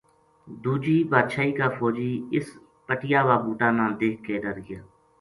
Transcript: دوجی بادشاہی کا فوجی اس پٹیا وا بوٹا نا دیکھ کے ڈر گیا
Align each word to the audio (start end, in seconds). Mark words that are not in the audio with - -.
دوجی 0.63 0.97
بادشاہی 1.11 1.51
کا 1.57 1.67
فوجی 1.77 2.11
اس 2.37 2.47
پٹیا 2.87 3.19
وا 3.27 3.35
بوٹا 3.45 3.69
نا 3.77 3.85
دیکھ 3.99 4.19
کے 4.25 4.35
ڈر 4.43 4.57
گیا 4.69 4.81